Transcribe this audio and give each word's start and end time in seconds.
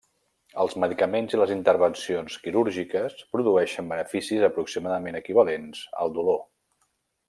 Els 0.61 0.75
medicaments 0.83 1.35
i 1.35 1.39
les 1.41 1.53
intervencions 1.55 2.39
quirúrgiques 2.47 3.21
produeixen 3.37 3.95
beneficis 3.95 4.49
aproximadament 4.51 5.23
equivalents 5.25 5.87
al 6.05 6.21
dolor. 6.21 6.47